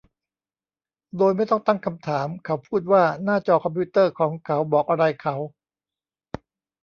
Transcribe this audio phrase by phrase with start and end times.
[1.17, 5.35] โดยไม่ต้องตั้งคำถามเขาพูดว่าหน้าจอคอมพิวเตอร์ของเขาบอกอะไรเขา